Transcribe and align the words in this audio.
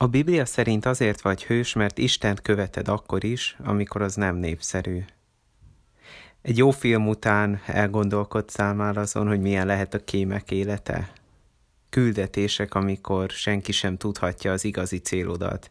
A 0.00 0.06
Biblia 0.06 0.44
szerint 0.44 0.86
azért 0.86 1.20
vagy 1.20 1.44
hős, 1.44 1.72
mert 1.72 1.98
Istent 1.98 2.40
követed 2.40 2.88
akkor 2.88 3.24
is, 3.24 3.56
amikor 3.64 4.02
az 4.02 4.14
nem 4.14 4.36
népszerű. 4.36 5.04
Egy 6.42 6.56
jó 6.56 6.70
film 6.70 7.08
után 7.08 7.60
elgondolkodtál 7.66 8.74
már 8.74 8.96
azon, 8.96 9.26
hogy 9.26 9.40
milyen 9.40 9.66
lehet 9.66 9.94
a 9.94 10.04
kémek 10.04 10.50
élete? 10.50 11.12
Küldetések, 11.90 12.74
amikor 12.74 13.30
senki 13.30 13.72
sem 13.72 13.96
tudhatja 13.96 14.52
az 14.52 14.64
igazi 14.64 14.98
célodat. 14.98 15.70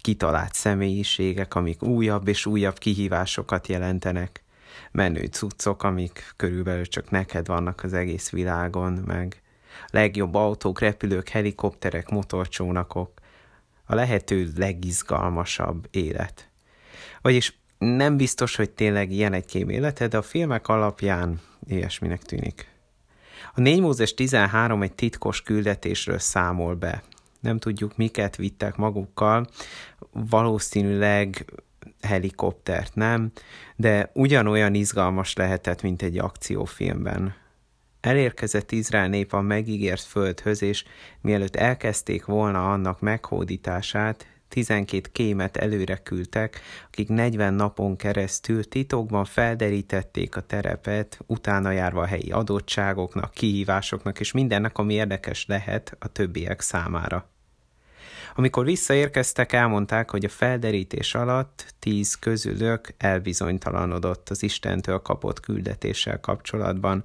Kitalált 0.00 0.54
személyiségek, 0.54 1.54
amik 1.54 1.82
újabb 1.82 2.28
és 2.28 2.46
újabb 2.46 2.78
kihívásokat 2.78 3.66
jelentenek. 3.66 4.42
Menő 4.90 5.24
cuccok, 5.24 5.82
amik 5.82 6.32
körülbelül 6.36 6.86
csak 6.86 7.10
neked 7.10 7.46
vannak 7.46 7.84
az 7.84 7.92
egész 7.92 8.30
világon, 8.30 8.92
meg 8.92 9.42
legjobb 9.90 10.34
autók, 10.34 10.80
repülők, 10.80 11.28
helikopterek, 11.28 12.08
motorcsónakok, 12.10 13.22
a 13.84 13.94
lehető 13.94 14.52
legizgalmasabb 14.56 15.88
élet. 15.90 16.48
Vagyis 17.22 17.58
nem 17.78 18.16
biztos, 18.16 18.56
hogy 18.56 18.70
tényleg 18.70 19.10
ilyen 19.10 19.32
egy 19.32 19.46
kém 19.46 19.68
élete, 19.68 20.08
de 20.08 20.16
a 20.16 20.22
filmek 20.22 20.68
alapján 20.68 21.40
ilyesminek 21.66 22.22
tűnik. 22.22 22.68
A 23.54 23.60
4 23.60 23.80
Mózes 23.80 24.14
13 24.14 24.82
egy 24.82 24.92
titkos 24.92 25.42
küldetésről 25.42 26.18
számol 26.18 26.74
be. 26.74 27.02
Nem 27.40 27.58
tudjuk, 27.58 27.96
miket 27.96 28.36
vittek 28.36 28.76
magukkal, 28.76 29.48
valószínűleg 30.12 31.44
helikoptert 32.02 32.94
nem, 32.94 33.32
de 33.76 34.10
ugyanolyan 34.14 34.74
izgalmas 34.74 35.34
lehetett, 35.34 35.82
mint 35.82 36.02
egy 36.02 36.18
akciófilmben. 36.18 37.34
Elérkezett 38.04 38.72
Izrael 38.72 39.08
nép 39.08 39.32
a 39.32 39.40
megígért 39.40 40.02
földhöz, 40.02 40.62
és 40.62 40.84
mielőtt 41.20 41.56
elkezdték 41.56 42.24
volna 42.24 42.72
annak 42.72 43.00
meghódítását, 43.00 44.26
12 44.48 45.08
kémet 45.12 45.56
előre 45.56 45.96
küldtek, 45.96 46.60
akik 46.86 47.08
40 47.08 47.54
napon 47.54 47.96
keresztül 47.96 48.64
titokban 48.64 49.24
felderítették 49.24 50.36
a 50.36 50.40
terepet, 50.40 51.18
utána 51.26 51.70
járva 51.70 52.00
a 52.00 52.06
helyi 52.06 52.30
adottságoknak, 52.30 53.30
kihívásoknak 53.30 54.20
és 54.20 54.32
mindennek, 54.32 54.78
ami 54.78 54.94
érdekes 54.94 55.46
lehet 55.46 55.96
a 55.98 56.08
többiek 56.08 56.60
számára. 56.60 57.28
Amikor 58.36 58.64
visszaérkeztek, 58.64 59.52
elmondták, 59.52 60.10
hogy 60.10 60.24
a 60.24 60.28
felderítés 60.28 61.14
alatt 61.14 61.74
tíz 61.78 62.14
közülök 62.14 62.94
elbizonytalanodott 62.98 64.28
az 64.28 64.42
Istentől 64.42 64.98
kapott 64.98 65.40
küldetéssel 65.40 66.20
kapcsolatban, 66.20 67.04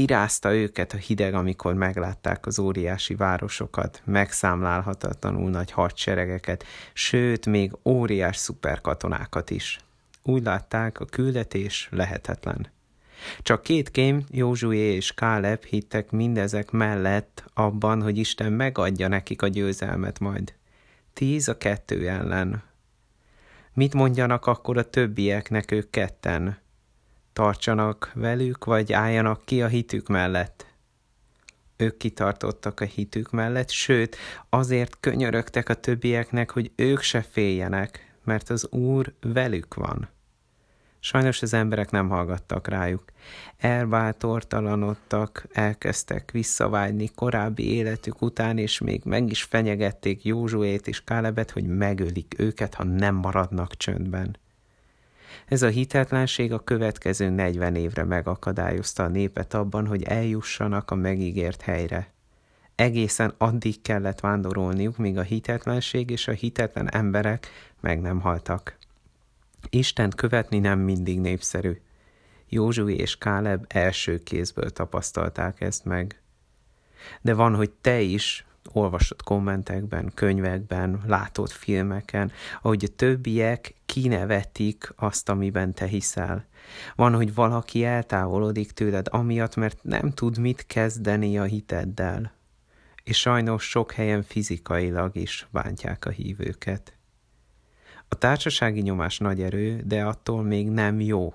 kirázta 0.00 0.54
őket 0.54 0.92
a 0.92 0.96
hideg, 0.96 1.34
amikor 1.34 1.74
meglátták 1.74 2.46
az 2.46 2.58
óriási 2.58 3.14
városokat, 3.14 4.02
megszámlálhatatlanul 4.04 5.50
nagy 5.50 5.70
hadseregeket, 5.70 6.64
sőt, 6.92 7.46
még 7.46 7.72
óriás 7.84 8.36
szuperkatonákat 8.36 9.50
is. 9.50 9.78
Úgy 10.22 10.42
látták, 10.42 11.00
a 11.00 11.04
küldetés 11.04 11.88
lehetetlen. 11.90 12.68
Csak 13.42 13.62
két 13.62 13.90
kém, 13.90 14.24
Józsué 14.30 14.94
és 14.94 15.14
Káleb 15.14 15.64
hittek 15.64 16.10
mindezek 16.10 16.70
mellett 16.70 17.44
abban, 17.54 18.02
hogy 18.02 18.18
Isten 18.18 18.52
megadja 18.52 19.08
nekik 19.08 19.42
a 19.42 19.48
győzelmet 19.48 20.18
majd. 20.18 20.54
Tíz 21.12 21.48
a 21.48 21.58
kettő 21.58 22.08
ellen. 22.08 22.62
Mit 23.74 23.94
mondjanak 23.94 24.46
akkor 24.46 24.78
a 24.78 24.90
többieknek 24.90 25.70
ők 25.70 25.90
ketten? 25.90 26.58
Tartsanak 27.32 28.10
velük, 28.14 28.64
vagy 28.64 28.92
álljanak 28.92 29.44
ki 29.44 29.62
a 29.62 29.66
hitük 29.66 30.08
mellett. 30.08 30.66
Ők 31.76 31.96
kitartottak 31.96 32.80
a 32.80 32.84
hitük 32.84 33.30
mellett, 33.30 33.70
sőt, 33.70 34.16
azért 34.48 34.96
könyörögtek 35.00 35.68
a 35.68 35.74
többieknek, 35.74 36.50
hogy 36.50 36.72
ők 36.76 37.00
se 37.00 37.22
féljenek, 37.22 38.14
mert 38.24 38.50
az 38.50 38.68
Úr 38.70 39.12
velük 39.20 39.74
van. 39.74 40.08
Sajnos 41.02 41.42
az 41.42 41.54
emberek 41.54 41.90
nem 41.90 42.08
hallgattak 42.08 42.68
rájuk. 42.68 43.04
Elbátortalanodtak, 43.56 45.46
elkezdtek 45.52 46.30
visszavágyni 46.30 47.08
korábbi 47.14 47.74
életük 47.74 48.22
után, 48.22 48.58
és 48.58 48.78
még 48.78 49.02
meg 49.04 49.30
is 49.30 49.42
fenyegették 49.42 50.24
Józsuét 50.24 50.88
és 50.88 51.04
Kálebet, 51.04 51.50
hogy 51.50 51.66
megölik 51.66 52.34
őket, 52.38 52.74
ha 52.74 52.84
nem 52.84 53.14
maradnak 53.14 53.76
csöndben. 53.76 54.36
Ez 55.46 55.62
a 55.62 55.68
hitetlenség 55.68 56.52
a 56.52 56.64
következő 56.64 57.28
40 57.28 57.74
évre 57.74 58.04
megakadályozta 58.04 59.02
a 59.02 59.08
népet 59.08 59.54
abban, 59.54 59.86
hogy 59.86 60.02
eljussanak 60.02 60.90
a 60.90 60.94
megígért 60.94 61.62
helyre. 61.62 62.12
Egészen 62.74 63.34
addig 63.38 63.82
kellett 63.82 64.20
vándorolniuk, 64.20 64.96
míg 64.96 65.18
a 65.18 65.22
hitetlenség 65.22 66.10
és 66.10 66.28
a 66.28 66.32
hitetlen 66.32 66.90
emberek 66.90 67.48
meg 67.80 68.00
nem 68.00 68.20
haltak. 68.20 68.76
Isten 69.70 70.10
követni 70.10 70.58
nem 70.58 70.78
mindig 70.78 71.20
népszerű. 71.20 71.80
Józsui 72.48 72.96
és 72.96 73.18
Káleb 73.18 73.64
első 73.68 74.22
kézből 74.22 74.70
tapasztalták 74.70 75.60
ezt 75.60 75.84
meg. 75.84 76.20
De 77.20 77.34
van, 77.34 77.54
hogy 77.54 77.70
te 77.70 78.00
is 78.00 78.44
olvasott 78.72 79.22
kommentekben, 79.22 80.12
könyvekben, 80.14 81.00
látott 81.06 81.50
filmeken, 81.50 82.32
ahogy 82.62 82.84
a 82.84 82.94
többiek 82.96 83.74
kinevetik 83.86 84.92
azt, 84.96 85.28
amiben 85.28 85.74
te 85.74 85.86
hiszel. 85.86 86.46
Van, 86.96 87.14
hogy 87.14 87.34
valaki 87.34 87.84
eltávolodik 87.84 88.70
tőled 88.70 89.06
amiatt, 89.10 89.56
mert 89.56 89.78
nem 89.82 90.10
tud 90.10 90.38
mit 90.38 90.66
kezdeni 90.66 91.38
a 91.38 91.42
hiteddel. 91.42 92.32
És 93.04 93.18
sajnos 93.18 93.68
sok 93.68 93.92
helyen 93.92 94.22
fizikailag 94.22 95.16
is 95.16 95.46
bántják 95.50 96.04
a 96.04 96.10
hívőket. 96.10 96.94
A 98.08 98.14
társasági 98.14 98.80
nyomás 98.80 99.18
nagy 99.18 99.42
erő, 99.42 99.82
de 99.84 100.04
attól 100.04 100.42
még 100.42 100.68
nem 100.68 101.00
jó. 101.00 101.34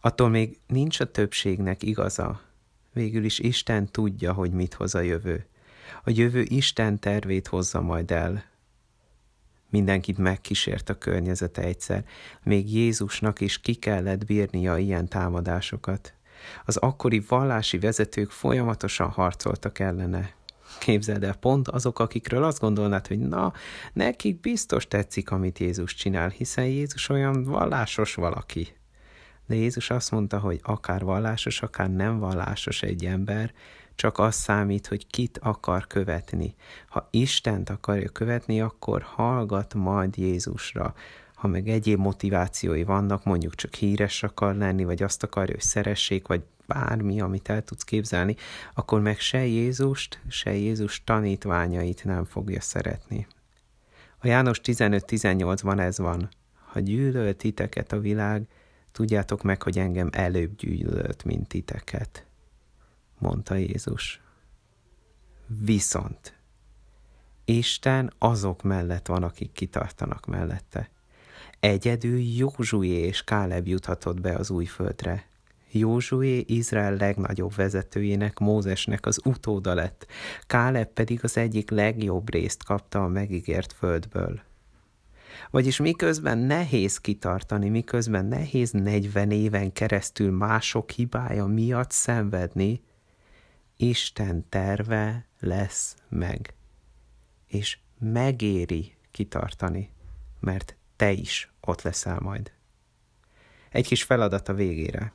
Attól 0.00 0.28
még 0.28 0.58
nincs 0.66 1.00
a 1.00 1.10
többségnek 1.10 1.82
igaza. 1.82 2.40
Végül 2.92 3.24
is 3.24 3.38
Isten 3.38 3.86
tudja, 3.86 4.32
hogy 4.32 4.50
mit 4.50 4.74
hoz 4.74 4.94
a 4.94 5.00
jövő 5.00 5.46
a 6.04 6.10
jövő 6.10 6.42
Isten 6.42 6.98
tervét 6.98 7.46
hozza 7.46 7.80
majd 7.80 8.10
el. 8.10 8.44
Mindenkit 9.70 10.18
megkísért 10.18 10.88
a 10.88 10.98
környezete 10.98 11.62
egyszer, 11.62 12.04
még 12.42 12.74
Jézusnak 12.74 13.40
is 13.40 13.60
ki 13.60 13.74
kellett 13.74 14.24
bírnia 14.24 14.76
ilyen 14.76 15.08
támadásokat. 15.08 16.14
Az 16.64 16.76
akkori 16.76 17.24
vallási 17.28 17.78
vezetők 17.78 18.30
folyamatosan 18.30 19.08
harcoltak 19.08 19.78
ellene. 19.78 20.36
Képzeld 20.78 21.24
el, 21.24 21.34
pont 21.34 21.68
azok, 21.68 21.98
akikről 21.98 22.44
azt 22.44 22.60
gondolnád, 22.60 23.06
hogy 23.06 23.18
na, 23.18 23.52
nekik 23.92 24.40
biztos 24.40 24.88
tetszik, 24.88 25.30
amit 25.30 25.58
Jézus 25.58 25.94
csinál, 25.94 26.28
hiszen 26.28 26.64
Jézus 26.64 27.08
olyan 27.08 27.44
vallásos 27.44 28.14
valaki. 28.14 28.68
De 29.46 29.54
Jézus 29.54 29.90
azt 29.90 30.10
mondta, 30.10 30.38
hogy 30.38 30.60
akár 30.62 31.04
vallásos, 31.04 31.62
akár 31.62 31.90
nem 31.90 32.18
vallásos 32.18 32.82
egy 32.82 33.04
ember, 33.04 33.52
csak 33.98 34.18
az 34.18 34.34
számít, 34.34 34.86
hogy 34.86 35.06
kit 35.06 35.38
akar 35.42 35.86
követni. 35.86 36.54
Ha 36.88 37.08
Istent 37.10 37.70
akarja 37.70 38.08
követni, 38.08 38.60
akkor 38.60 39.02
hallgat 39.02 39.74
majd 39.74 40.16
Jézusra. 40.16 40.94
Ha 41.34 41.48
meg 41.48 41.68
egyéb 41.68 41.98
motivációi 41.98 42.82
vannak, 42.84 43.24
mondjuk 43.24 43.54
csak 43.54 43.74
híres 43.74 44.22
akar 44.22 44.54
lenni, 44.54 44.84
vagy 44.84 45.02
azt 45.02 45.22
akarja, 45.22 45.54
hogy 45.54 45.62
szeressék, 45.62 46.26
vagy 46.26 46.42
bármi, 46.66 47.20
amit 47.20 47.48
el 47.48 47.62
tudsz 47.62 47.82
képzelni, 47.82 48.36
akkor 48.74 49.00
meg 49.00 49.18
se 49.18 49.46
Jézust, 49.46 50.20
se 50.28 50.54
Jézus 50.54 51.04
tanítványait 51.04 52.04
nem 52.04 52.24
fogja 52.24 52.60
szeretni. 52.60 53.26
A 54.18 54.26
János 54.26 54.60
15-18-ban 54.64 55.78
ez 55.78 55.98
van. 55.98 56.28
Ha 56.66 56.80
gyűlölt 56.80 57.36
titeket 57.36 57.92
a 57.92 58.00
világ, 58.00 58.46
tudjátok 58.92 59.42
meg, 59.42 59.62
hogy 59.62 59.78
engem 59.78 60.08
előbb 60.12 60.56
gyűlölt, 60.56 61.24
mint 61.24 61.48
titeket 61.48 62.27
mondta 63.20 63.54
Jézus. 63.54 64.20
Viszont 65.46 66.38
Isten 67.44 68.12
azok 68.18 68.62
mellett 68.62 69.06
van, 69.06 69.22
akik 69.22 69.52
kitartanak 69.52 70.26
mellette. 70.26 70.90
Egyedül 71.60 72.18
Józsué 72.18 72.88
és 72.88 73.24
Káleb 73.24 73.66
juthatott 73.66 74.20
be 74.20 74.34
az 74.34 74.50
új 74.50 74.64
földre. 74.64 75.26
Józsué 75.70 76.44
Izrael 76.46 76.96
legnagyobb 76.96 77.54
vezetőjének, 77.54 78.38
Mózesnek 78.38 79.06
az 79.06 79.20
utóda 79.24 79.74
lett, 79.74 80.06
Káleb 80.46 80.88
pedig 80.88 81.20
az 81.22 81.36
egyik 81.36 81.70
legjobb 81.70 82.30
részt 82.30 82.64
kapta 82.64 83.04
a 83.04 83.08
megígért 83.08 83.72
földből. 83.72 84.40
Vagyis 85.50 85.78
miközben 85.78 86.38
nehéz 86.38 86.98
kitartani, 86.98 87.68
miközben 87.68 88.26
nehéz 88.26 88.70
40 88.70 89.30
éven 89.30 89.72
keresztül 89.72 90.30
mások 90.30 90.90
hibája 90.90 91.46
miatt 91.46 91.90
szenvedni, 91.90 92.80
Isten 93.80 94.48
terve 94.48 95.26
lesz 95.40 95.96
meg. 96.08 96.54
És 97.46 97.78
megéri 97.98 98.96
kitartani, 99.10 99.90
mert 100.40 100.76
te 100.96 101.10
is 101.10 101.52
ott 101.60 101.82
leszel 101.82 102.18
majd. 102.20 102.52
Egy 103.70 103.86
kis 103.86 104.02
feladat 104.02 104.48
a 104.48 104.54
végére. 104.54 105.12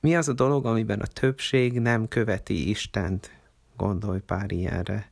Mi 0.00 0.16
az 0.16 0.28
a 0.28 0.32
dolog, 0.32 0.66
amiben 0.66 1.00
a 1.00 1.06
többség 1.06 1.80
nem 1.80 2.08
követi 2.08 2.68
Istent? 2.68 3.30
Gondolj 3.76 4.20
pár 4.20 4.52
ilyenre. 4.52 5.10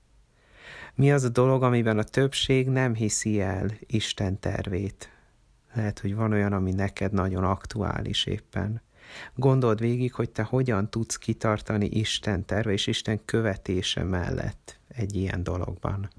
Mi 0.94 1.12
az 1.12 1.24
a 1.24 1.28
dolog, 1.28 1.62
amiben 1.62 1.98
a 1.98 2.04
többség 2.04 2.68
nem 2.68 2.94
hiszi 2.94 3.40
el 3.40 3.70
Isten 3.86 4.40
tervét? 4.40 5.10
Lehet, 5.74 5.98
hogy 5.98 6.14
van 6.14 6.32
olyan, 6.32 6.52
ami 6.52 6.72
neked 6.72 7.12
nagyon 7.12 7.44
aktuális 7.44 8.26
éppen. 8.26 8.82
Gondold 9.34 9.80
végig, 9.80 10.12
hogy 10.12 10.30
te 10.30 10.42
hogyan 10.42 10.90
tudsz 10.90 11.16
kitartani 11.16 11.86
Isten 11.86 12.44
terve 12.44 12.72
és 12.72 12.86
Isten 12.86 13.24
követése 13.24 14.02
mellett 14.02 14.78
egy 14.88 15.16
ilyen 15.16 15.42
dologban. 15.42 16.10